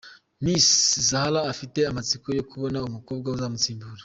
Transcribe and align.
Miss 0.43 0.67
Zahara 1.09 1.39
afite 1.51 1.79
amatsiko 1.91 2.27
yo 2.37 2.43
kubona 2.51 2.77
umukobwa 2.89 3.27
uzamusimbura. 3.35 3.99